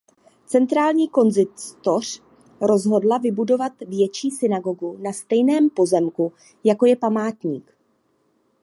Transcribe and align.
Centrální 0.45 1.09
konzistoř 1.09 2.23
rozhodla 2.61 3.17
vybudovat 3.17 3.73
větší 3.87 4.31
synagogu 4.31 4.97
na 5.01 5.13
stejném 5.13 5.69
pozemku 5.69 6.33
jako 6.63 6.85
je 6.85 6.95
památník. 6.95 7.75